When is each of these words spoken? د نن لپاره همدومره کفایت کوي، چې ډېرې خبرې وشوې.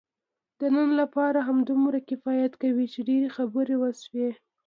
د 0.59 0.61
نن 0.75 0.89
لپاره 1.01 1.39
همدومره 1.47 1.99
کفایت 2.09 2.53
کوي، 2.63 2.85
چې 2.93 2.99
ډېرې 3.09 3.29
خبرې 3.37 3.75
وشوې. 3.79 4.29